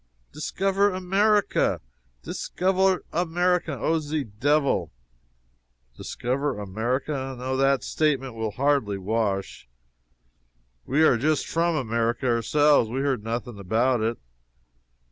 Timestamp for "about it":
13.59-14.17